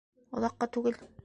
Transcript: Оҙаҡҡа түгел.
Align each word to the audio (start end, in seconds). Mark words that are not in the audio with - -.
Оҙаҡҡа 0.41 0.69
түгел. 0.79 1.01